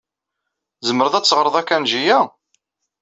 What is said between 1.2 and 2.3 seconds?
teɣreḍ akanji-a?